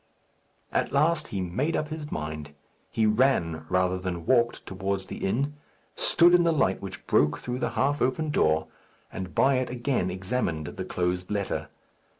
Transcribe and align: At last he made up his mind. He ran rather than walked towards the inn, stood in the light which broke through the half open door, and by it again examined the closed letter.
At 0.71 0.91
last 0.91 1.27
he 1.27 1.41
made 1.41 1.75
up 1.75 1.89
his 1.89 2.11
mind. 2.11 2.55
He 2.89 3.05
ran 3.05 3.67
rather 3.69 3.99
than 3.99 4.25
walked 4.25 4.65
towards 4.65 5.05
the 5.05 5.17
inn, 5.17 5.53
stood 5.95 6.33
in 6.33 6.43
the 6.43 6.51
light 6.51 6.81
which 6.81 7.05
broke 7.05 7.37
through 7.37 7.59
the 7.59 7.69
half 7.77 8.01
open 8.01 8.31
door, 8.31 8.65
and 9.13 9.35
by 9.35 9.57
it 9.57 9.69
again 9.69 10.09
examined 10.09 10.65
the 10.65 10.85
closed 10.85 11.29
letter. 11.29 11.69